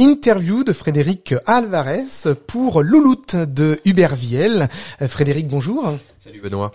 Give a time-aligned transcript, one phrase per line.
[0.00, 2.06] interview de Frédéric Alvarez
[2.46, 4.68] pour Louloute de Huberviel.
[5.02, 5.98] Euh, Frédéric, bonjour.
[6.24, 6.72] Salut Benoît.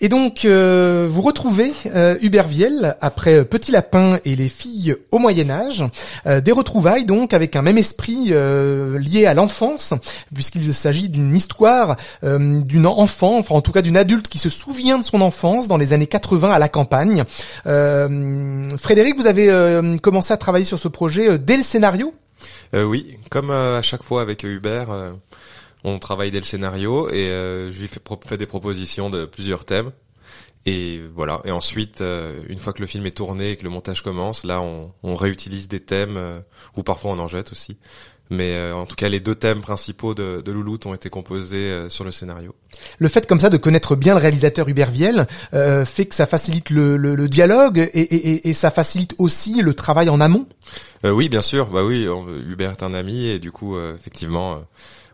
[0.00, 5.50] Et donc, euh, vous retrouvez euh, Huberviel après Petit Lapin et les filles au Moyen
[5.50, 5.84] Âge.
[6.26, 9.94] Euh, des retrouvailles donc avec un même esprit euh, lié à l'enfance,
[10.34, 14.50] puisqu'il s'agit d'une histoire euh, d'une enfant, enfin en tout cas d'une adulte qui se
[14.50, 17.24] souvient de son enfance dans les années 80 à la campagne.
[17.66, 22.12] Euh, Frédéric, vous avez euh, commencé à travailler sur ce projet euh, dès le scénario?
[22.74, 25.12] Euh, oui, comme euh, à chaque fois avec Hubert, euh,
[25.84, 29.92] on travaille dès le scénario et euh, je lui fais, des propositions de plusieurs thèmes.
[30.66, 31.42] Et voilà.
[31.44, 32.02] Et ensuite,
[32.48, 35.14] une fois que le film est tourné et que le montage commence, là, on, on
[35.14, 36.40] réutilise des thèmes euh,
[36.76, 37.76] ou parfois on en jette aussi.
[38.30, 41.56] Mais euh, en tout cas, les deux thèmes principaux de, de Louloute ont été composés
[41.70, 42.54] euh, sur le scénario.
[42.98, 46.70] Le fait comme ça de connaître bien le réalisateur Huberviel euh, fait que ça facilite
[46.70, 50.46] le, le- le dialogue et, et- et- ça facilite aussi le travail en amont?
[51.04, 51.66] Euh, oui, bien sûr.
[51.66, 54.58] Bah oui, on- Hubert est un ami et du coup, euh, effectivement, euh,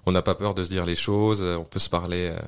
[0.06, 1.42] on n'a pas peur de se dire les choses.
[1.42, 2.39] on peut se parler, euh,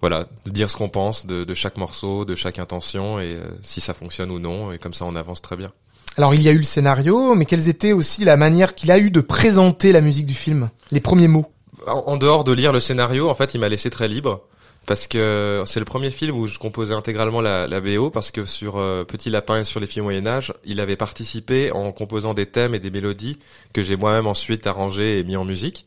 [0.00, 3.44] voilà, de dire ce qu'on pense de, de chaque morceau, de chaque intention et euh,
[3.62, 4.72] si ça fonctionne ou non.
[4.72, 5.70] Et comme ça, on avance très bien.
[6.16, 8.98] Alors il y a eu le scénario, mais quelles étaient aussi la manière qu'il a
[8.98, 11.46] eu de présenter la musique du film, les premiers mots.
[11.86, 14.42] En, dehors de lire le scénario, en fait, il m'a laissé très libre.
[14.86, 18.44] Parce que c'est le premier film où je composais intégralement la, la BO, parce que
[18.44, 21.90] sur euh, Petit Lapin et sur les filles au Moyen Âge, il avait participé en
[21.90, 23.38] composant des thèmes et des mélodies
[23.72, 25.86] que j'ai moi-même ensuite arrangées et mis en musique.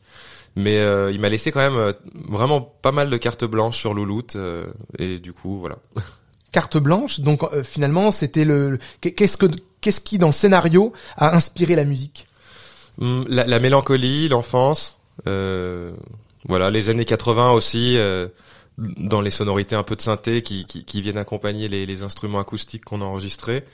[0.56, 1.92] Mais euh, il m'a laissé quand même euh,
[2.28, 4.66] vraiment pas mal de cartes blanches sur Louloute, euh,
[4.98, 5.76] et du coup, voilà.
[6.50, 9.46] Carte blanche, donc euh, finalement c'était le le- qu'est-ce que
[9.80, 12.26] qu'est-ce qui dans le scénario a inspiré la musique.
[13.00, 15.92] Hum, La, la mélancolie, l'enfance, euh,
[16.46, 18.28] voilà, les années 80 aussi, euh,
[18.78, 22.38] dans les sonorités un peu de synthé qui, qui, qui viennent accompagner les, les instruments
[22.38, 23.64] acoustiques qu'on a enregistrés.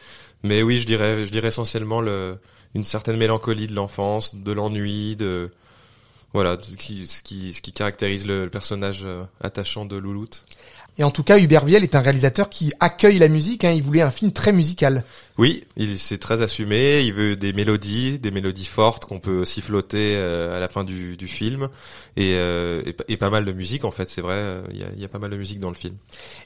[0.43, 2.39] Mais oui, je dirais, je dirais essentiellement le,
[2.75, 5.51] une certaine mélancolie de l'enfance, de l'ennui, de
[6.33, 10.45] voilà, qui, ce qui, ce qui caractérise le, le personnage euh, attachant de Louloute.
[10.97, 13.65] Et en tout cas, Huberviel est un réalisateur qui accueille la musique.
[13.65, 15.03] Hein, il voulait un film très musical.
[15.39, 17.01] Oui, il s'est très assumé.
[17.03, 21.17] Il veut des mélodies, des mélodies fortes qu'on peut siffloter euh, à la fin du,
[21.17, 21.69] du film,
[22.17, 24.09] et, euh, et, pa- et pas mal de musique en fait.
[24.09, 25.95] C'est vrai, il y, a, il y a pas mal de musique dans le film.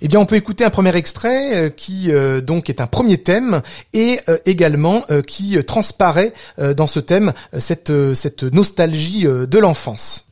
[0.01, 3.19] Eh bien, on peut écouter un premier extrait euh, qui euh, donc est un premier
[3.19, 3.61] thème
[3.93, 9.59] et euh, également euh, qui transparaît euh, dans ce thème cette cette nostalgie euh, de
[9.59, 10.25] l'enfance.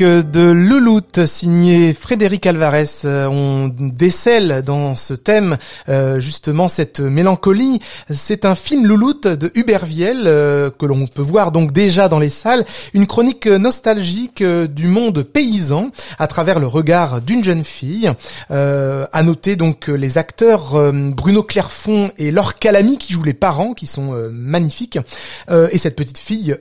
[0.00, 2.86] Musique de Louloute, signé Frédéric Alvarez.
[3.04, 7.80] Euh, On décèle dans ce thème euh, justement cette mélancolie.
[8.08, 12.30] C'est un film Louloute de Huberviel euh, que l'on peut voir donc déjà dans les
[12.30, 12.64] salles.
[12.94, 18.10] Une chronique nostalgique euh, du monde paysan à travers le regard d'une jeune fille.
[18.50, 23.86] À noter donc les acteurs Bruno Clerfont et Laure Calamy qui jouent les parents, qui
[23.86, 24.98] sont magnifiques,
[25.50, 26.56] et cette petite fille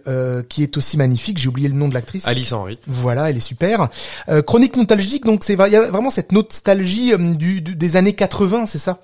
[0.49, 1.37] qui est aussi magnifique.
[1.37, 2.27] J'ai oublié le nom de l'actrice.
[2.27, 2.77] Alice Henry.
[2.87, 3.89] Voilà, elle est super.
[4.29, 8.65] Euh, chronique nostalgique, donc c'est il y a vraiment cette nostalgie euh, des années 80,
[8.65, 8.99] c'est ça?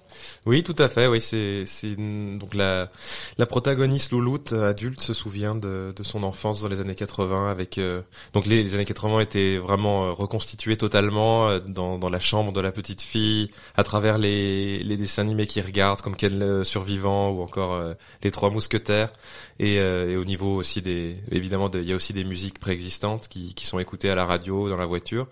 [0.46, 1.08] Oui, tout à fait.
[1.08, 1.66] Oui, c'est
[1.96, 2.92] donc la
[3.40, 8.02] la protagoniste Louloute adulte se souvient de, son enfance dans les années 80 avec euh,
[8.34, 12.52] donc les, les, années 80 étaient vraiment euh, reconstituées totalement euh, dans dans la chambre
[12.52, 17.42] de la petite fille à travers les dessins animés qu'il regarde comme le survivant ou
[17.42, 17.82] encore
[18.22, 19.12] les Trois Mousquetaires
[19.60, 23.56] et, et au niveau aussi des évidemment il y a aussi des musiques préexistantes qui
[23.56, 25.28] qui sont écoutées à la radio dans la voiture.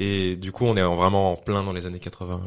[0.00, 2.40] Et du coup, on est vraiment en plein dans les années 80.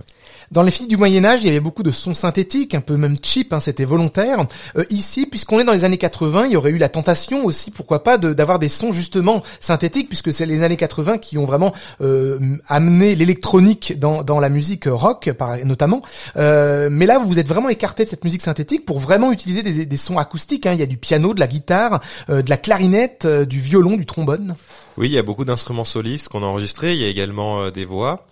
[0.52, 2.96] Dans les films du Moyen Âge, il y avait beaucoup de sons synthétiques, un peu
[2.96, 4.46] même cheap, hein, c'était volontaire.
[4.78, 7.70] Euh, ici, puisqu'on est dans les années 80, il y aurait eu la tentation aussi,
[7.70, 11.74] pourquoi pas, d'avoir des sons justement synthétiques, puisque c'est les années 80 qui ont vraiment
[12.00, 16.02] euh, amené l'électronique dans, dans la musique rock, par, notamment.
[16.38, 19.86] Euh, mais là, vous êtes vraiment écarté de cette musique synthétique pour vraiment utiliser des,
[19.86, 20.66] des sons acoustiques.
[20.66, 20.74] Hein.
[20.74, 23.98] Il y a du piano, de la guitare, euh, de la clarinette, euh, du violon,
[23.98, 24.56] du trombone.
[24.98, 26.94] Oui, il y a beaucoup d'instruments solistes qu'on a enregistrés.
[26.94, 28.28] Il y a également euh, des voix,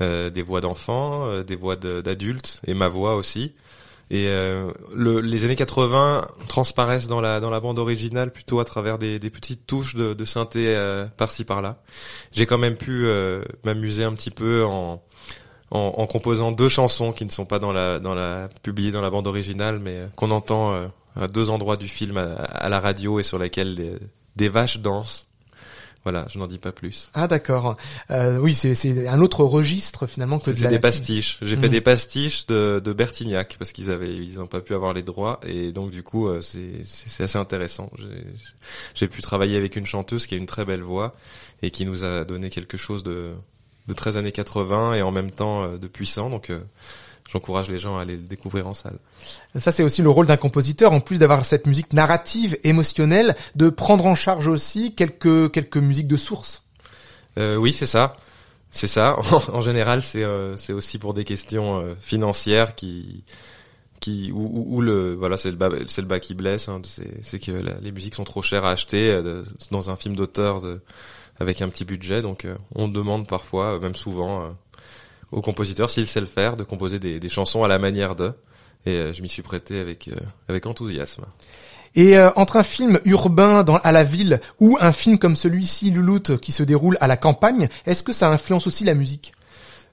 [0.00, 3.54] euh, des voix d'enfants, euh, des voix d'adultes et ma voix aussi.
[4.10, 4.26] Et
[4.94, 9.18] le, les années 80 transparaissent dans la dans la bande originale plutôt à travers des,
[9.18, 10.76] des petites touches de, de synthé
[11.16, 11.82] par-ci par-là.
[12.30, 13.06] J'ai quand même pu
[13.64, 15.02] m'amuser un petit peu en,
[15.70, 19.00] en, en composant deux chansons qui ne sont pas dans la dans la publiées dans
[19.00, 20.74] la bande originale, mais qu'on entend
[21.16, 23.94] à deux endroits du film à, à, la radio et sur lesquels des,
[24.36, 25.26] des vaches dansent.
[26.04, 27.10] Voilà, je n'en dis pas plus.
[27.14, 27.76] Ah d'accord.
[28.10, 31.38] Euh, oui, c'est un autre registre finalement que c'est des pastiches.
[31.40, 31.72] J'ai fait mhm.
[31.72, 35.40] des pastiches de, de Bertignac parce qu'ils avaient ils n'ont pas pu avoir les droits
[35.46, 37.90] et donc du coup euh, c'est assez intéressant.
[38.94, 41.14] J'ai pu travailler avec une chanteuse qui a une très belle voix
[41.62, 43.32] et qui nous a donné quelque chose de
[43.88, 46.60] de 13 années 80 et en même temps euh, de puissant donc euh,
[47.30, 48.98] j'encourage les gens à aller le découvrir en salle.
[49.56, 53.68] Ça, c'est aussi le rôle d'un compositeur, en plus d'avoir cette musique narrative, émotionnelle, de
[53.70, 56.62] prendre en charge aussi quelques quelques musiques de source.
[57.38, 58.16] Euh, oui, c'est ça.
[58.74, 59.16] C'est ça.
[59.52, 63.22] en général, c'est euh, c'est aussi pour des questions euh, financières qui
[64.00, 66.68] qui où, le voilà c'est le bas c'est le bas qui blesse.
[66.68, 66.82] Hein,
[67.22, 70.60] c'est que les musiques sont trop chères à acheter euh, dans un film d'auteur
[71.38, 72.20] avec un petit budget.
[72.20, 74.54] Donc on demande parfois, même souvent
[75.32, 78.32] au compositeur s'il sait le faire, de composer des, des chansons à la manière de.
[78.86, 80.16] Et euh, je m'y suis prêté avec euh,
[80.48, 81.24] avec enthousiasme.
[81.94, 85.90] Et euh, entre un film urbain dans, à la ville ou un film comme celui-ci,
[85.90, 89.32] Louloute, qui se déroule à la campagne, est-ce que ça influence aussi la musique?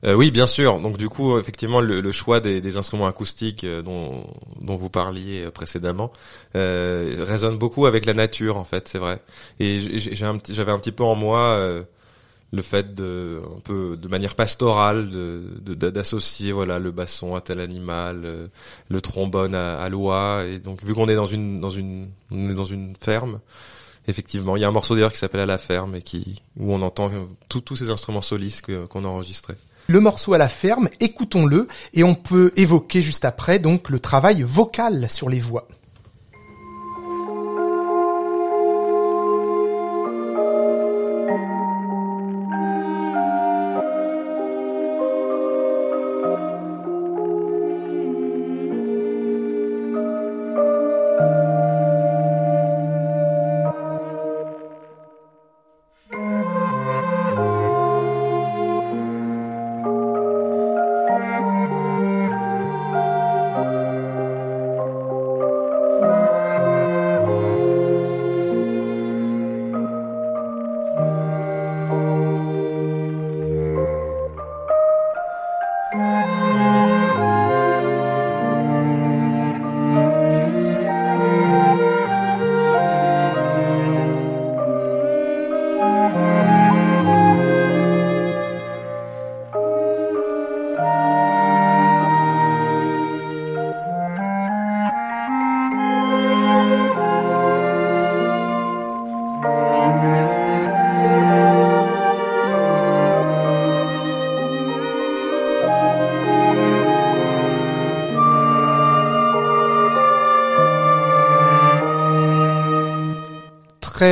[0.03, 0.79] Euh, oui, bien sûr.
[0.79, 4.25] Donc du coup, effectivement, le, le choix des, des, instruments acoustiques dont,
[4.59, 6.11] dont vous parliez précédemment
[6.55, 9.19] euh, résonne beaucoup avec la nature, en fait, c'est vrai.
[9.59, 11.83] Et j'avais un, un, petit peu en moi
[12.51, 17.59] le fait de un peu de manière pastorale de d'associer voilà le basson à tel
[17.59, 18.47] animal euh,
[18.89, 22.53] le trombone à, l'oie et donc vu qu'on est dans une dans une on est
[22.53, 23.39] dans une ferme
[24.07, 26.73] effectivement il y a un morceau d'ailleurs qui s'appelle à la ferme et qui où
[26.73, 27.09] on entend
[27.47, 29.55] tous ces instruments solistes qu'on a enregistrés
[29.87, 34.41] le morceau à la ferme, écoutons-le et on peut évoquer juste après donc le travail
[34.41, 35.67] vocal sur les voix.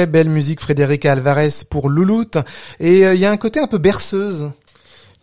[0.09, 2.37] Belle musique Frédéric Alvarez pour Louloute.
[2.79, 4.51] Et euh, il y a un côté un peu berceuse.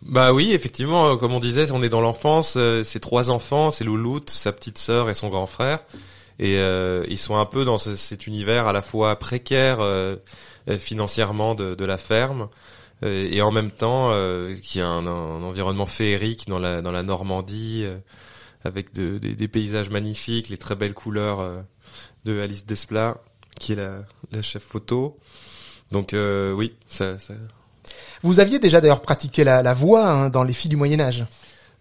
[0.01, 3.71] Bah oui, effectivement, euh, comme on disait, on est dans l'enfance, euh, c'est trois enfants,
[3.71, 5.79] c'est Louloute, sa petite sœur et son grand frère.
[6.39, 6.59] Et
[7.09, 9.79] ils sont un peu dans cet univers à la fois précaire
[10.77, 12.49] financièrement de, la ferme
[13.01, 14.11] et en même temps
[14.61, 17.87] qui a un, environnement féerique dans la dans la Normandie
[18.63, 21.39] avec des, paysages magnifiques, les très belles couleurs
[22.25, 23.17] de Alice Desplat
[23.59, 25.17] qui est la, la chef photo.
[25.91, 27.33] Donc euh, oui, ça, ça,
[28.21, 31.25] Vous aviez déjà d'ailleurs pratiqué la, la voix hein, dans les filles du Moyen Âge.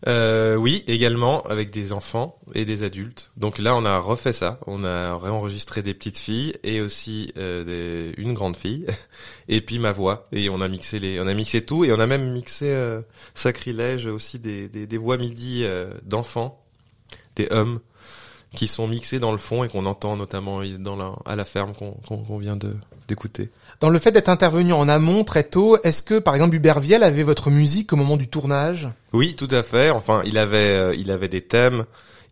[0.07, 3.31] Euh, oui, également avec des enfants et des adultes.
[3.39, 4.61] Donc là, on a refait ça.
[4.67, 8.87] On a réenregistré des petites filles et aussi euh, des, une grande fille
[9.49, 10.29] et puis ma voix.
[10.33, 13.01] Et on a mixé les, on a mixé tout et on a même mixé euh,
[13.35, 16.63] sacrilège aussi des, des, des voix midi euh, d'enfants,
[17.35, 17.81] des hommes
[18.57, 21.75] qui sont mixés dans le fond et qu'on entend notamment dans la, à la ferme
[21.75, 22.75] qu'on qu'on vient de
[23.09, 23.51] d'écouter.
[23.81, 27.03] Dans le fait d'être intervenu en amont très tôt, est-ce que par exemple Hubert Viel
[27.03, 28.89] avait votre musique au moment du tournage?
[29.13, 29.91] Oui, tout à fait.
[29.91, 31.85] Enfin, il avait euh, il avait des thèmes,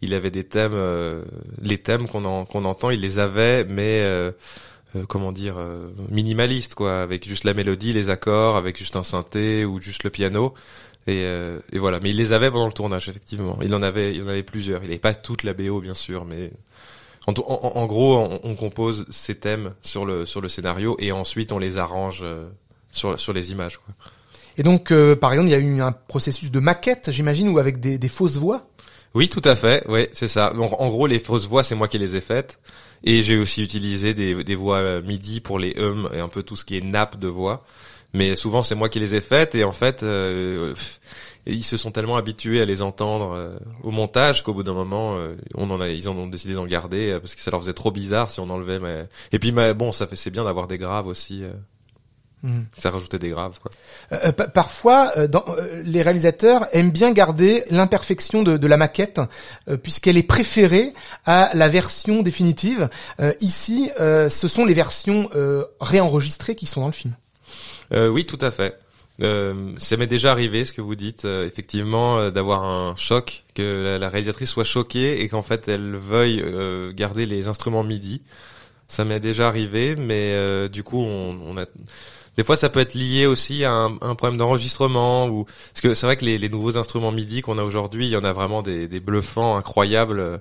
[0.02, 1.22] il avait des thèmes euh,
[1.62, 4.32] les thèmes qu'on qu'on entend, il les avait mais euh,
[4.96, 5.56] euh comment dire
[6.10, 10.10] minimalistes quoi, avec juste la mélodie, les accords, avec juste un synthé ou juste le
[10.10, 10.54] piano.
[11.06, 13.58] Et, euh, et, voilà, mais il les avait pendant le tournage, effectivement.
[13.62, 14.82] Il en avait, il en avait plusieurs.
[14.82, 16.50] Il n'avait pas toute la BO, bien sûr, mais
[17.26, 21.12] en, en, en gros, on, on, compose ces thèmes sur le sur le scénario et
[21.12, 22.48] ensuite on les arrange euh,
[22.90, 23.78] sur sur les images.
[23.78, 23.94] Quoi.
[24.56, 27.58] Et donc, euh, par exemple, il y a eu un processus de maquette, j'imagine, ou
[27.58, 28.68] avec des, des, fausses voix?
[29.14, 29.84] Oui, tout à fait.
[29.88, 30.50] Oui, c'est ça.
[30.50, 32.60] Donc, en gros, les fausses voix, c'est moi qui les ai faites.
[33.02, 36.56] Et j'ai aussi utilisé des, des voix MIDI pour les hum et un peu tout
[36.56, 37.64] ce qui est nappe de voix
[38.14, 40.74] mais souvent c'est moi qui les ai faites et en fait euh,
[41.46, 45.16] ils se sont tellement habitués à les entendre euh, au montage qu'au bout d'un moment
[45.16, 47.60] euh, on en a ils en ont décidé d'en garder euh, parce que ça leur
[47.60, 50.44] faisait trop bizarre si on enlevait mais et puis mais, bon ça fait c'est bien
[50.44, 51.42] d'avoir des graves aussi
[52.42, 52.62] mmh.
[52.76, 54.32] ça rajoutait des graves quoi.
[54.48, 55.44] parfois dans,
[55.84, 59.20] les réalisateurs aiment bien garder l'imperfection de, de, la maquette
[59.82, 60.94] puisqu'elle est préférée
[61.26, 62.88] à la version définitive
[63.40, 65.28] ici ce sont les versions
[65.80, 67.14] réenregistrées qui sont dans le film
[67.92, 68.78] euh, oui, tout à fait.
[69.22, 73.44] Euh, ça m'est déjà arrivé, ce que vous dites, euh, effectivement, euh, d'avoir un choc,
[73.54, 78.22] que la, réalisatrice soit choquée et qu'en fait elle veuille euh, garder les instruments MIDI.
[78.88, 80.36] Ça m'est déjà arrivé, mais
[80.68, 81.64] du coup, on, on, a
[82.36, 85.94] des fois ça peut être lié aussi à un, un problème d'enregistrement ou parce que
[85.94, 88.32] c'est vrai que les, les, nouveaux instruments MIDI qu'on a aujourd'hui, il y en a
[88.32, 90.40] vraiment des, des bluffants incroyables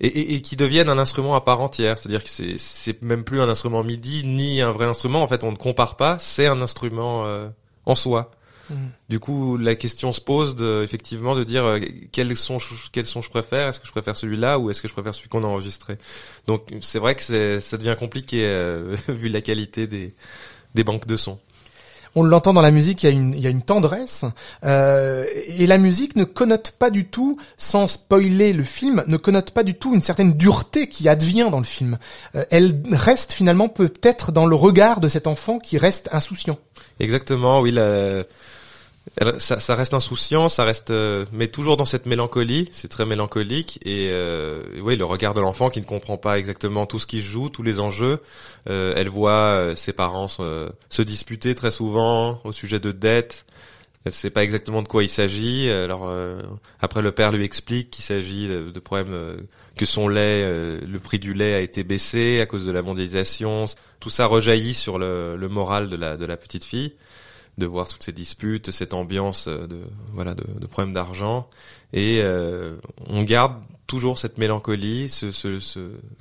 [0.00, 1.98] et, et, et, qui deviennent un instrument à part entière.
[1.98, 5.22] C'est-à-dire que c'est, c'est même plus un instrument MIDI ni un vrai instrument.
[5.22, 6.18] En fait, on ne compare pas.
[6.18, 7.48] C'est un instrument euh,
[7.86, 8.30] en soi.
[8.70, 8.74] Mmh.
[9.08, 11.80] Du coup, la question se pose de, effectivement de dire euh,
[12.12, 12.58] quels sont
[12.92, 13.68] quels sont je préfère.
[13.68, 15.98] Est-ce que je préfère celui-là ou est-ce que je préfère celui qu'on a enregistré?
[16.46, 20.14] Donc, c'est vrai que c'est, ça devient compliqué euh, vu la qualité des
[20.74, 21.40] des banques de sons
[22.14, 24.24] on l'entend dans la musique, il y a une, il y a une tendresse,
[24.64, 29.52] euh, et la musique ne connote pas du tout, sans spoiler le film, ne connote
[29.52, 31.98] pas du tout une certaine dureté qui advient dans le film.
[32.34, 36.58] Euh, elle reste finalement peut-être dans le regard de cet enfant qui reste insouciant.
[36.98, 38.22] Exactement, oui, la,
[39.38, 42.68] ça, ça, reste insouciant, ça reste, euh, mais toujours dans cette mélancolie.
[42.72, 46.86] C'est très mélancolique et euh, oui, le regard de l'enfant qui ne comprend pas exactement
[46.86, 48.20] tout ce qui se joue, tous les enjeux.
[48.68, 53.46] Euh, elle voit euh, ses parents se, se, disputer très souvent au sujet de dettes.
[54.04, 55.70] Elle sait pas exactement de quoi il s'agit.
[55.70, 56.40] Alors euh,
[56.80, 61.18] après, le père lui explique qu'il s'agit de, de, problèmes que son lait, le prix
[61.18, 63.66] du lait a été baissé à cause de la mondialisation.
[63.98, 66.94] Tout ça rejaillit sur le, le moral de la de la petite fille
[67.60, 69.78] de voir toutes ces disputes, cette ambiance de
[70.12, 71.48] voilà de, problèmes d'argent,
[71.92, 72.74] et euh,
[73.06, 73.54] on garde
[73.86, 75.30] toujours cette mélancolie, ce,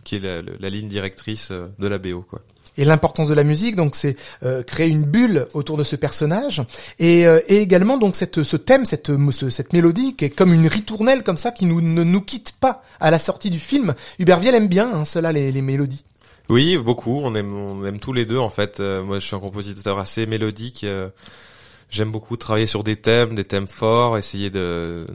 [0.04, 0.20] qui est
[0.60, 2.42] la, ligne directrice de la BO quoi.
[2.80, 6.62] Et l'importance de la musique, donc, c'est euh, créer une bulle autour de ce personnage,
[6.98, 9.12] et, euh, et également donc cette, ce thème, cette,
[9.50, 12.84] cette mélodie qui est comme une ritournelle comme ça qui nous, ne nous quitte pas
[13.02, 13.96] à la sortie du film.
[14.18, 16.06] Hubert Viel aime bien hein, cela les, les mélodies.
[16.50, 17.22] Oui, beaucoup.
[17.24, 18.80] On aime, on aime tous les deux en fait.
[18.80, 20.84] Euh, moi, je suis un compositeur assez mélodique.
[20.84, 21.10] Euh,
[21.92, 25.06] j'aime beaucoup travailler sur des thèmes, des thèmes forts, essayer de.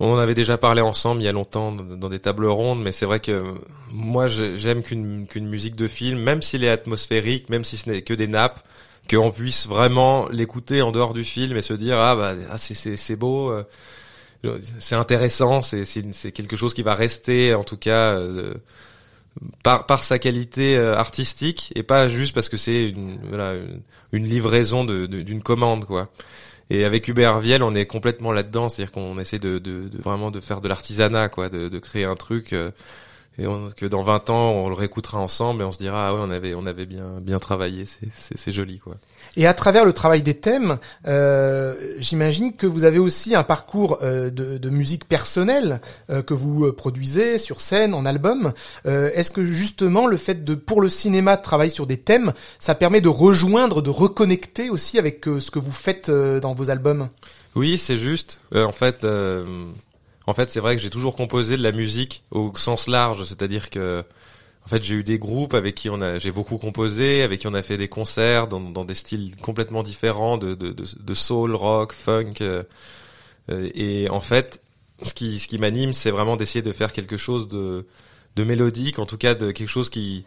[0.00, 2.92] On en avait déjà parlé ensemble il y a longtemps dans des tables rondes, mais
[2.92, 3.44] c'est vrai que
[3.90, 8.02] moi, j'aime qu'une qu'une musique de film, même s'il est atmosphérique, même si ce n'est
[8.02, 8.66] que des nappes,
[9.08, 13.16] qu'on puisse vraiment l'écouter en dehors du film et se dire ah bah ah, c'est
[13.16, 13.50] beau.
[13.50, 13.64] Euh,
[14.78, 18.20] c'est intéressant, c'est quelque chose qui va rester en tout cas
[19.62, 23.54] par, par sa qualité euh, artistique et pas juste parce que c'est une, voilà,
[24.12, 26.10] une, livraison d'une de, d'une commande quoi.
[26.70, 30.30] Et avec Hubert Viel, on est complètement là-dedans, c'est-à-dire qu'on essaie de, de, de, vraiment
[30.30, 32.70] de faire de l'artisanat quoi, de, de créer un truc euh,
[33.38, 36.14] et on, que dans 20 ans on le réécoutera ensemble et on se dira ah
[36.14, 38.94] ouais on avait on avait bien bien travaillé, c'est c'est joli quoi.
[39.36, 43.98] Et à travers le travail des thèmes, euh, j'imagine que vous avez aussi un parcours
[44.02, 48.52] euh, de, de, musique personnelle euh, que vous euh, produisez sur scène, en album.
[48.86, 52.32] Euh, est-ce que justement le fait de, pour le cinéma, de travailler sur des thèmes,
[52.58, 56.70] ça permet de rejoindre, de reconnecter aussi avec euh, ce que vous faites dans vos
[56.70, 57.08] albums?
[57.56, 58.40] Oui, c'est juste.
[58.54, 59.06] en fait,
[60.26, 63.70] en fait, c'est vrai que j'ai toujours composé de la musique au sens large, c'est-à-dire
[63.70, 64.04] que
[64.64, 67.46] en fait, j'ai eu des groupes avec qui on a, j'ai beaucoup composé, avec qui
[67.46, 71.14] on a fait des concerts dans, dans des styles complètement différents de, de, de, de
[71.14, 72.34] soul, rock, funk.
[72.40, 72.62] Euh,
[73.50, 74.60] Euh, et en fait,
[75.02, 77.86] ce qui, ce qui m'anime, c'est vraiment d'essayer de faire quelque chose de,
[78.36, 80.24] de mélodique, en tout cas de quelque chose qui,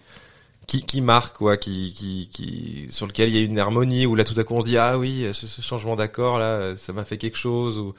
[0.68, 4.16] qui, qui marque, quoi, qui, qui, qui, sur lequel il y a une harmonie, où
[4.16, 6.94] là tout à coup on se dit ah oui, ce, ce changement d'accord là, ça
[6.94, 7.77] m'a fait quelque chose.
[7.77, 7.96] Ou...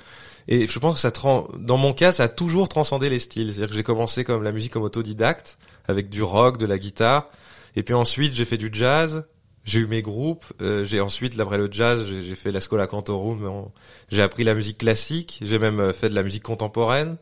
[0.48, 1.12] Et je pense que ça,
[1.58, 3.52] dans mon cas, ça a toujours transcendé les styles.
[3.52, 7.28] C'est-à-dire que j'ai commencé comme la musique comme autodidacte, avec du rock, de la guitare,
[7.76, 9.24] et puis ensuite j'ai fait du jazz,
[9.68, 10.46] j'ai eu mes groupes.
[10.62, 13.68] Euh, j'ai ensuite, après le jazz, j'ai fait la Scola Cantorum.
[14.10, 15.40] J'ai appris la musique classique.
[15.42, 17.18] J'ai même euh, fait de la musique contemporaine.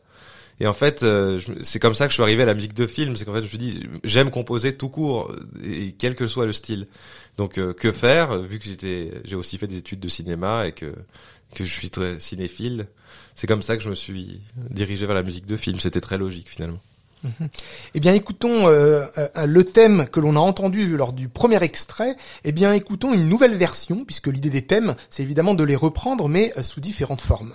[0.59, 2.87] Et en fait, euh, c'est comme ça que je suis arrivé à la musique de
[2.87, 3.15] film.
[3.15, 5.33] C'est qu'en fait, je me dit, j'aime composer tout court,
[5.63, 6.87] et quel que soit le style.
[7.37, 10.91] Donc, que faire Vu que j'étais, j'ai aussi fait des études de cinéma et que
[11.55, 12.87] que je suis très cinéphile,
[13.35, 15.79] c'est comme ça que je me suis dirigé vers la musique de film.
[15.79, 16.79] C'était très logique finalement.
[17.23, 17.49] Mhm.
[17.95, 22.15] Eh bien, écoutons euh, euh, le thème que l'on a entendu lors du premier extrait.
[22.43, 26.29] Eh bien, écoutons une nouvelle version, puisque l'idée des thèmes, c'est évidemment de les reprendre,
[26.29, 27.53] mais euh, sous différentes formes.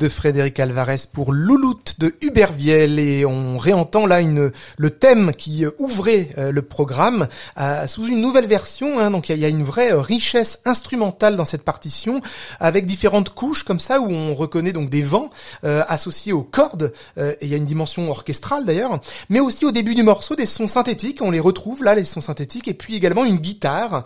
[0.00, 5.66] De Frédéric Alvarez pour Louloute de Huberviel et on réentend là une, le thème qui
[5.78, 8.98] ouvrait euh, le programme euh, sous une nouvelle version.
[8.98, 12.22] Hein, donc il y, a une vraie richesse instrumentale dans cette partition
[12.60, 15.28] avec différentes couches comme ça où on reconnaît donc des vents
[15.64, 19.70] euh, associés aux cordes et il y a une dimension orchestrale d'ailleurs, mais aussi au
[19.70, 21.20] début du morceau des sons synthétiques.
[21.20, 24.04] On les retrouve là les sons synthétiques et puis également une guitare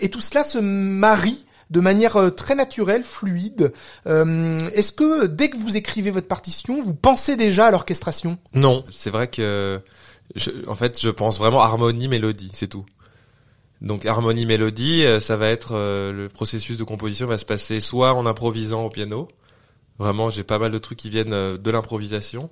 [0.00, 3.72] et tout cela se marie de manière euh, très naturelle, fluide.
[4.06, 8.38] Euh, est-ce que dès que vous écrivez votre partition, vous pensez déjà à l'orchestration?
[8.54, 9.80] Non, c'est vrai que
[10.34, 12.86] je, en fait, je pense vraiment harmonie mélodie, c'est tout.
[13.80, 18.14] Donc harmonie mélodie, euh, ça va être le processus de composition va se passer soit
[18.14, 19.28] en improvisant au piano.
[19.98, 22.50] Vraiment, j'ai pas mal de trucs qui viennent de l'improvisation.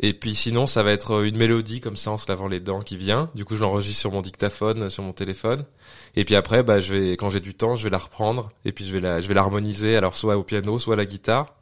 [0.00, 2.80] Et puis sinon, ça va être une mélodie comme ça en se lavant les dents
[2.80, 3.30] qui vient.
[3.34, 5.64] Du coup, je l'enregistre sur mon dictaphone, sur mon téléphone.
[6.16, 8.72] Et puis après, bah, je vais, quand j'ai du temps, je vais la reprendre et
[8.72, 9.96] puis je vais la, je vais l'harmoniser.
[9.96, 11.54] Alors soit au piano, soit à la guitare.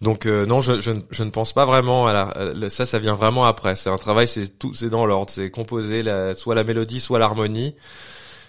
[0.00, 3.14] Donc euh, non, je, je, je, ne pense pas vraiment à la, ça, ça vient
[3.14, 3.76] vraiment après.
[3.76, 7.18] C'est un travail, c'est tout, c'est dans l'ordre, c'est composer la, soit la mélodie, soit
[7.18, 7.74] l'harmonie.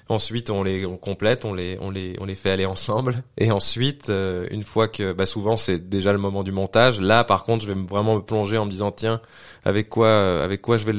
[0.07, 3.23] Ensuite, on les on complète, on les on les on les fait aller ensemble.
[3.39, 7.01] Et ensuite, euh, une fois que bah souvent c'est déjà le moment du montage.
[7.01, 9.19] Là, par contre, je vais vraiment me plonger en me disant tiens,
[9.63, 10.93] avec quoi euh, avec quoi je vais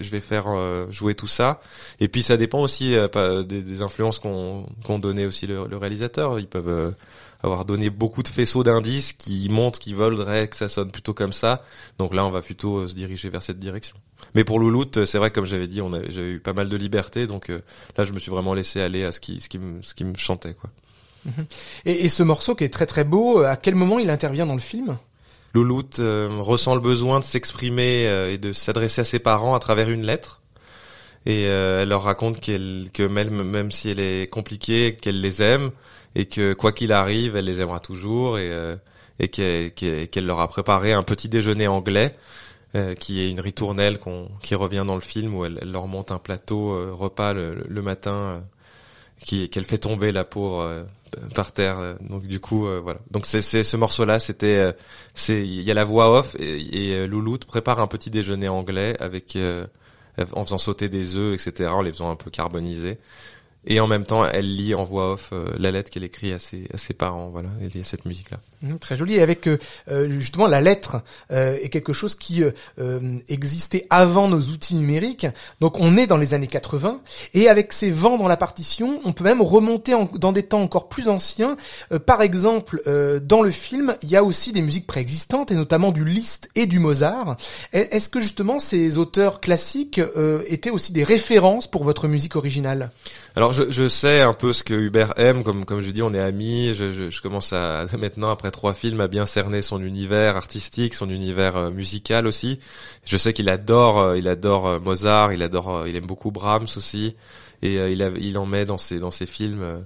[0.00, 1.60] je vais faire euh, jouer tout ça.
[2.00, 6.40] Et puis ça dépend aussi des, des, influences qu'on qu'on donnait aussi le, le, réalisateur.
[6.40, 6.94] Ils peuvent
[7.42, 11.32] avoir donné beaucoup de faisceaux d'indices qui montrent qu'ils veulent que ça sonne plutôt comme
[11.32, 11.64] ça.
[11.98, 13.96] Donc là, on va plutôt se diriger vers cette direction.
[14.34, 17.26] Mais pour Louloute, c'est vrai, comme j'avais dit, on j'avais eu pas mal de liberté,
[17.26, 17.60] donc euh,
[17.96, 20.04] là, je me suis vraiment laissé aller à ce qui, ce qui, me, ce qui
[20.04, 20.70] me chantait, quoi.
[21.24, 21.46] Mhm.
[21.86, 24.46] Et, et, ce morceau qui est très très beau, euh, à quel moment il intervient
[24.46, 24.96] dans le film?
[25.54, 29.90] Louloute euh, ressent le besoin de s'exprimer et de s'adresser à ses parents à travers
[29.90, 30.42] une lettre.
[31.24, 35.72] et elle leur raconte qu'elle que même même si elle est compliquée, qu'elle les aime
[36.16, 38.50] et que quoi qu'il arrive, elle les aimera toujours et
[39.18, 42.16] et qu'elle leur a préparé un petit déjeuner anglais
[42.98, 46.18] qui est une ritournelle qu'on qui revient dans le film où elle, leur monte un
[46.18, 48.42] plateau repas le, le matin
[49.20, 50.84] qui qu'elle fait tomber la pauvre
[51.34, 51.78] par terre.
[51.78, 53.00] Euh, donc du coup, euh, voilà.
[53.10, 54.72] Donc c'est ce morceau-là, c'était, euh,
[55.14, 58.96] c'est, il y a la voix off et, et Louloute prépare un petit déjeuner anglais
[59.00, 59.38] avec
[60.32, 62.98] en faisant sauter des œufs, etc., en les faisant un peu carboniser.
[63.66, 66.64] Et en même temps, elle lit en voix off la lettre qu'elle écrit à ses,
[66.72, 67.30] à ses parents.
[67.30, 68.38] Voilà, il y a cette musique-là.
[68.62, 69.20] Mmh, très joli.
[69.20, 69.58] avec euh,
[69.90, 72.42] euh, justement la lettre euh, est quelque chose qui
[73.28, 75.26] existait avant nos outils numériques.
[75.60, 77.00] Donc on est dans les années 80
[77.34, 80.88] et avec ces vents dans la partition, on peut même remonter dans des temps encore
[80.88, 81.56] plus anciens.
[82.06, 82.82] par exemple,
[83.22, 86.66] dans le film, il y a aussi des musiques préexistantes et notamment du Liszt et
[86.66, 87.36] du Mozart.
[87.72, 90.00] Est-ce que justement ces auteurs classiques
[90.48, 92.90] étaient aussi des références pour votre musique originale?
[93.38, 96.14] Alors je, je, sais un peu ce que Hubert aime, comme comme je dis, on
[96.14, 96.74] est amis.
[96.74, 100.94] Je, je, je commence à maintenant après trois films à bien cerner son univers artistique,
[100.94, 102.60] son univers euh, musical aussi.
[103.04, 106.68] Je sais qu'il adore, euh, il adore euh, Mozart, il adore, il aime beaucoup Brahms
[106.76, 107.14] aussi,
[107.60, 109.84] et il, il en met dans ses dans ses films,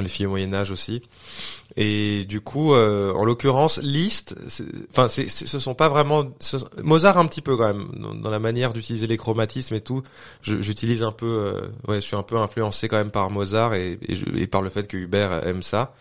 [0.00, 1.02] les films au Moyen Âge aussi.
[1.76, 4.34] Et du coup, en l'occurrence, Liszt,
[4.90, 6.24] enfin, ce sont pas vraiment
[6.82, 10.02] Mozart un petit peu quand même dans, la manière d'utiliser les chromatismes et tout.
[10.42, 14.42] J'utilise un peu, ouais, je suis un peu influencé quand même par Mozart et, et,
[14.42, 15.94] et par le fait que Hubert aime ça.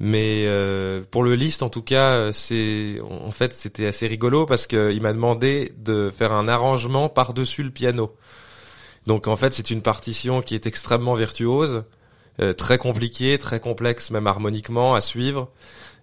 [0.00, 4.66] Mais euh, pour le liste, en tout cas, c'est en fait c'était assez rigolo parce
[4.66, 8.14] qu'il m'a demandé de faire un arrangement par dessus le piano.
[9.06, 11.84] Donc en fait, c'est une partition qui est extrêmement virtuose,
[12.40, 15.50] euh, très compliquée, très complexe même harmoniquement à suivre.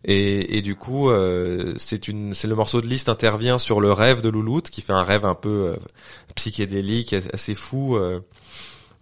[0.07, 3.91] Et, et du coup, euh, c'est une, c'est le morceau de liste intervient sur le
[3.91, 5.75] rêve de Louloute qui fait un rêve un peu
[6.35, 7.97] psychédélique, assez fou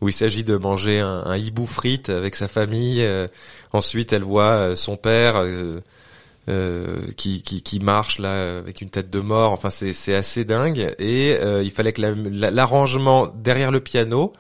[0.04, 3.04] où il s'agit de manger un, un, hibou frite avec sa famille.
[3.04, 3.28] Euh,
[3.72, 5.36] ensuite, elle voit euh, son père
[6.50, 9.54] euh, qui, qui, qui, marche là avec une tête de mort.
[9.54, 10.93] Enfin, c'est assez dingue.
[11.00, 14.34] Et il fallait que l'arrangement derrière le piano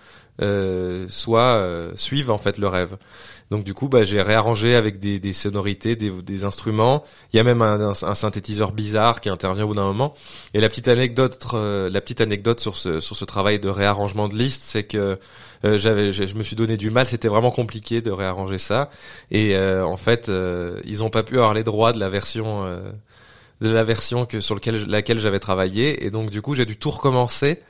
[1.09, 2.97] soit suive en fait le rêve.
[3.51, 7.03] Donc du coup, bah, j'ai réarrangé avec des, des sonorités, des, des, instruments.
[7.31, 10.15] Il y a même un, un, synthétiseur bizarre qui intervient au bout d'un moment.
[10.55, 14.35] Et la petite anecdote, la petite anecdote sur ce sur ce travail de réarrangement de
[14.35, 15.19] liste, c'est que
[15.65, 17.07] euh, je, me suis donné du mal.
[17.07, 18.89] C'était vraiment compliqué de réarranger ça.
[19.31, 22.65] Et euh, en fait, euh, ils ont pas pu avoir les droits de la version
[23.61, 24.55] de la version que sur
[24.87, 26.05] laquelle j'avais travaillé.
[26.05, 27.61] Et donc du coup, j'ai dû tout recommencer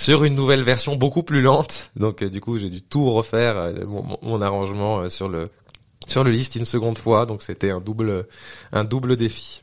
[0.00, 1.90] sur une nouvelle version beaucoup plus lente.
[1.94, 5.48] Donc du coup, j'ai dû tout refaire mon, mon, arrangement sur le
[6.06, 7.26] sur le liste une seconde fois.
[7.26, 8.26] Donc c'était un double
[8.72, 9.62] un double défi.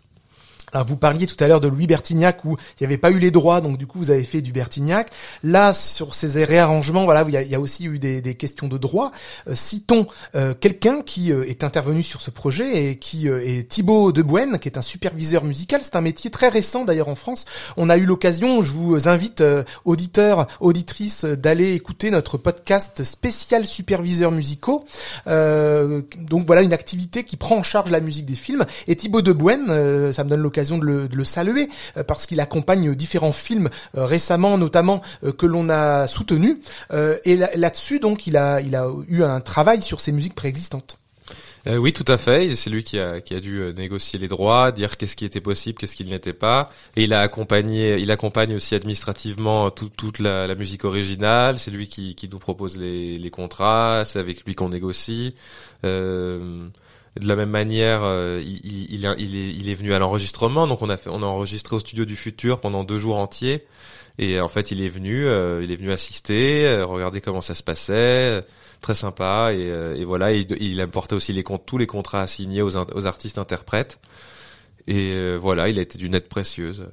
[0.73, 3.19] Alors vous parliez tout à l'heure de Louis Bertignac où il n'y avait pas eu
[3.19, 5.09] les droits, donc du coup vous avez fait du Bertignac.
[5.41, 9.13] Là, sur ces réarrangements, voilà, il y a, aussi eu des, questions de droit.
[9.47, 14.11] Euh, citons euh, quelqu'un qui euh, est intervenu sur ce projet et qui est Thibaut
[14.11, 15.79] Debouenne, qui est un superviseur musical.
[15.83, 17.45] C'est un métier très récent d'ailleurs en France.
[17.77, 19.41] On a eu l'occasion, je vous invite
[19.85, 24.83] auditeurs, auditrices, d'aller écouter notre podcast spécial superviseurs musicaux.
[25.25, 28.65] donc voilà une activité qui prend en charge la musique des films.
[28.87, 33.31] Et Thibaut Debouenne, ça me donne l'occasion de le, saluer euh, parce qu'il accompagne différents
[33.31, 36.57] films euh, récemment, notamment euh, que l'on a soutenu.
[37.25, 38.61] et là-dessus, donc, il a,
[39.07, 40.99] eu un travail sur ses musiques préexistantes.
[41.67, 42.55] oui, tout à fait.
[42.55, 46.05] C'est lui qui a, dû négocier les droits, dire qu'est-ce qui était possible, qu'est-ce qui
[46.05, 46.69] n'était pas.
[46.95, 51.59] Et il a accompagné, il accompagne aussi administrativement toute la, musique originale.
[51.59, 54.03] C'est lui qui, nous propose les, contrats.
[54.05, 55.35] C'est avec lui qu'on négocie.
[57.19, 61.21] De la même manière, euh, il, est, venu à l'enregistrement, donc on a fait, on
[61.21, 63.65] a enregistré au studio du futur pendant deux jours entiers.
[64.19, 67.53] Et en fait, il est venu, euh, il est venu assister, euh, regarder comment ça
[67.53, 68.41] se passait,
[68.81, 69.51] très sympa.
[69.53, 73.99] Et, voilà, il, il apportait aussi tous les contrats assignés aux, aux artistes interprètes.
[74.87, 76.87] Et voilà, il a été d'une aide précieuse.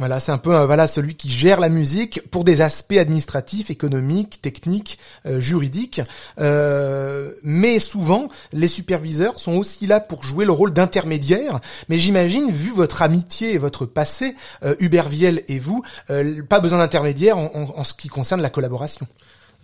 [0.00, 3.70] Voilà, c'est un peu euh, voilà celui qui gère la musique pour des aspects administratifs,
[3.70, 6.00] économiques, techniques, euh, juridiques.
[6.40, 11.60] Euh, mais souvent, les superviseurs sont aussi là pour jouer le rôle d'intermédiaire.
[11.90, 14.34] Mais j'imagine, vu votre amitié et votre passé,
[14.78, 15.84] Hubert Viel et vous,
[16.48, 19.06] pas besoin d'intermédiaire en, en, ce qui concerne la collaboration.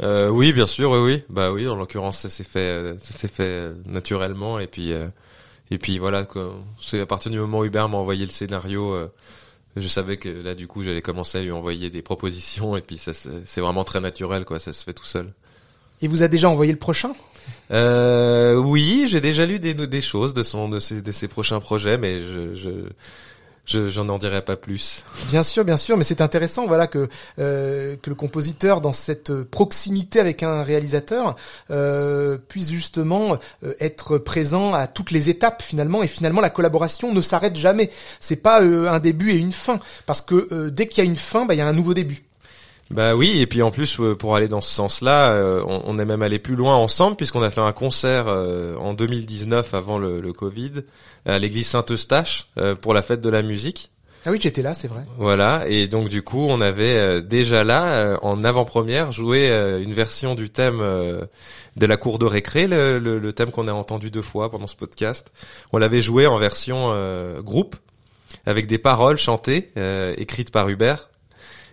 [0.02, 1.22] oui, bien sûr, oui, oui.
[1.30, 4.58] Bah oui, en l'occurrence, ça s'est fait, ça s'est fait naturellement.
[4.58, 4.92] Et puis,
[5.70, 6.26] et puis voilà,
[6.82, 9.08] c'est à partir du moment où Hubert m'a envoyé le scénario
[9.76, 12.98] je savais que là du coup j'allais commencer à lui envoyer des propositions et puis
[12.98, 13.12] ça
[13.44, 15.32] c'est vraiment très naturel quoi, ça se fait tout seul.
[16.02, 17.12] Il vous a déjà envoyé le prochain?
[17.70, 21.60] Euh, Oui, j'ai déjà lu des, des choses de son de ses, de ses prochains
[21.60, 22.70] projets, mais je, je
[23.66, 25.04] je j'en en dirai pas plus.
[25.28, 29.42] Bien sûr, bien sûr, mais c'est intéressant, voilà que euh, que le compositeur, dans cette
[29.42, 31.36] proximité avec un réalisateur,
[31.70, 37.12] euh, puisse justement euh, être présent à toutes les étapes finalement, et finalement la collaboration
[37.12, 37.90] ne s'arrête jamais.
[38.20, 41.10] C'est pas euh, un début et une fin, parce que euh, dès qu'il y a
[41.10, 42.25] une fin, bah il y a un nouveau début.
[42.90, 46.22] Bah oui, et puis en plus pour aller dans ce sens-là, on, on, est même
[46.22, 50.72] allé plus loin ensemble puisqu'on a fait un concert en 2019 avant le, le Covid
[51.24, 52.48] à l'église Saint-Eustache
[52.80, 53.90] pour la fête de la musique.
[54.28, 55.04] Ah oui, j'étais là, c'est vrai.
[55.18, 59.80] Voilà, et donc du coup, on avait euh, déjà là, euh, en avant-première, joué euh,
[59.80, 64.10] une version du thème de la cour de récré, le, le, thème qu'on a entendu
[64.10, 65.30] deux fois pendant ce podcast.
[65.72, 66.90] On l'avait joué en version
[67.40, 67.76] groupe,
[68.46, 69.70] avec des paroles chantées,
[70.16, 71.08] écrites par Hubert.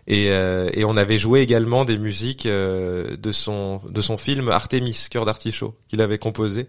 [0.08, 5.24] Et, et, on avait joué également des musiques de son de son film Artemis, cœur
[5.24, 6.68] d'artichaut, qu'il avait composé.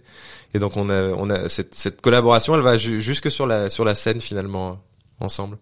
[0.54, 3.84] Et donc on a on a cette, cette collaboration, elle va jusque sur la sur
[3.84, 4.78] la scène finalement
[5.18, 5.58] ensemble.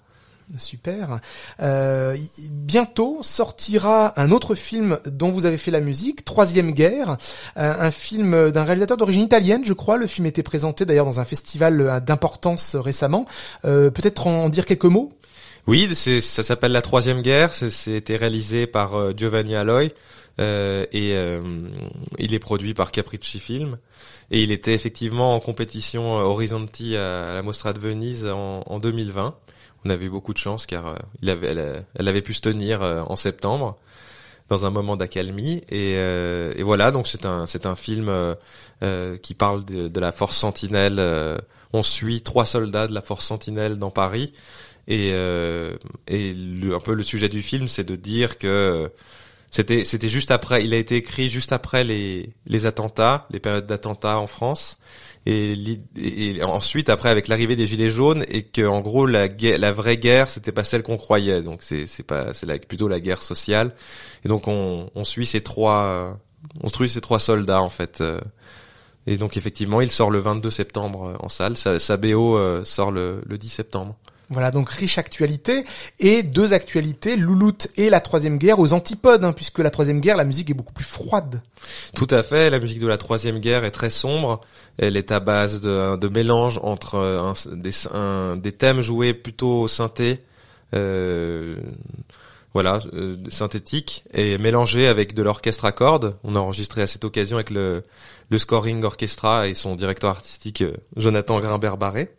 [0.56, 1.20] Super.
[1.60, 2.16] Euh,
[2.50, 7.16] bientôt sortira un autre film dont vous avez fait la musique, Troisième Guerre,
[7.56, 9.96] euh, un film d'un réalisateur d'origine italienne, je crois.
[9.96, 13.26] Le film était présenté d'ailleurs dans un festival euh, d'importance récemment.
[13.62, 15.12] Peut-être en, dire quelques mots?
[15.66, 17.54] Oui, ça s'appelle La Troisième Guerre.
[17.54, 19.92] C'était réalisé par Giovanni Aloy
[20.38, 21.16] et
[22.18, 23.78] il est produit par Capricci Film.
[24.30, 29.36] Et il était effectivement en compétition Horizonti à, la Mostra de Venise en, en 2020
[29.84, 31.48] on avait eu beaucoup de chance car euh, il avait,
[31.94, 33.76] elle, avait pu se tenir euh, en septembre
[34.48, 38.10] dans un moment d'accalmie et, euh, voilà donc c'est un c'est un film
[39.22, 41.00] qui parle de, la force Sentinelle.
[41.72, 44.32] on suit trois soldats de la force Sentinelle dans Paris
[44.88, 45.10] et
[46.08, 46.34] et
[46.72, 48.90] un peu le sujet du film c'est de dire que
[49.52, 53.66] c'était c'était juste après il a été écrit juste après les les attentats les périodes
[53.66, 54.78] d'attentats en France.
[55.24, 55.54] Et,
[55.96, 59.96] et, ensuite après avec l'arrivée des gilets jaunes et que en gros la la vraie
[59.96, 61.42] guerre c'était pas celle qu'on croyait.
[61.42, 63.72] Donc c'est c'est pas c'est plutôt la guerre sociale.
[64.24, 66.18] Et donc on, on suit ces trois
[66.62, 68.20] on suit ces trois soldats en fait euh.
[69.06, 71.56] et donc effectivement il sort le 22 septembre euh, en salle.
[71.56, 73.96] Sa, sa BO euh, sort le, le 10 septembre
[74.32, 75.64] voilà, donc riche actualité
[76.00, 80.16] et deux actualités, Louloute et la Troisième Guerre aux antipodes, hein, puisque la Troisième Guerre,
[80.16, 81.42] la musique est beaucoup plus froide.
[81.94, 84.40] Tout à fait, la musique de la Troisième Guerre est très sombre.
[84.78, 90.20] Elle est à base de, mélange entre un, des, thèmes joués plutôt synthé,
[90.74, 91.56] euh,
[92.54, 96.16] voilà, euh, synthétique, et mélangés avec de l'orchestre à cordes.
[96.24, 97.84] On a enregistré à cette occasion avec le,
[98.30, 102.10] le Scoring Orchestra et son directeur artistique euh, Jonathan Grimbert-Barré.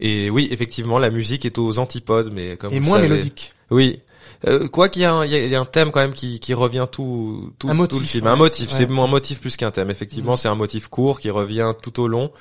[0.00, 3.54] Et oui, effectivement, la musique est aux antipodes, mais comme et moins mélodique.
[3.70, 4.00] Oui.
[4.48, 7.68] Euh, quoi qu'il y, y, a un thème quand même qui, qui revient tout tout,
[7.86, 8.26] tout le film.
[8.26, 9.90] un motif, c'est moins un motif plus qu'un thème.
[9.90, 10.38] Effectivement, mm.
[10.38, 12.32] c'est un motif court qui revient tout au long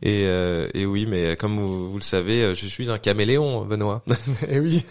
[0.00, 4.02] et, euh, et, oui, mais comme vous, le savez, euh, je suis un caméléon, Benoît.
[4.48, 4.84] et oui,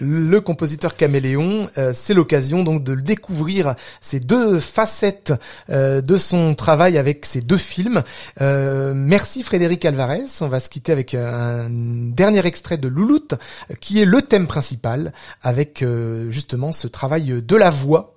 [0.00, 5.34] le compositeur caméléon, euh, c'est l'occasion donc de découvrir ces deux facettes
[5.68, 8.02] de son travail avec ces deux films.
[8.40, 10.24] merci Frédéric Alvarez.
[10.40, 13.34] On va se quitter avec un dernier extrait de Louloute,
[13.80, 15.84] qui est le thème principal, avec
[16.28, 18.15] justement ce travail de la voix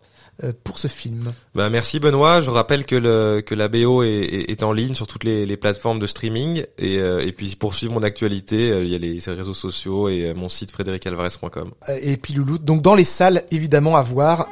[0.63, 1.34] pour ce film.
[1.56, 2.41] Bah merci Benoît.
[2.41, 5.58] Je rappelle que le que la BO est, est, en ligne sur toutes les, les
[5.58, 8.97] plateformes de streaming et, euh, et puis pour suivre mon actualité, euh, il y a
[8.97, 11.71] les, réseaux sociaux et mon site frédéricalvarez.com.
[12.02, 14.47] Et puis Loulou, donc dans les salles évidemment à voir.